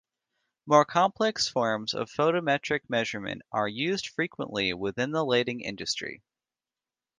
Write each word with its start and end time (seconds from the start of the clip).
More 0.65 0.83
complex 0.83 1.47
forms 1.47 1.93
of 1.93 2.09
photometric 2.11 2.89
measurement 2.89 3.43
are 3.51 3.67
used 3.67 4.07
frequently 4.07 4.73
within 4.73 5.11
the 5.11 5.23
lighting 5.23 5.61
industry. 5.61 6.23